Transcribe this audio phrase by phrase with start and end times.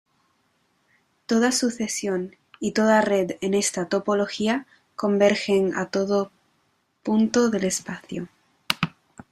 [1.27, 6.31] Toda sucesión y toda red en esta topología convergen a todo
[7.03, 8.27] punto del espacio.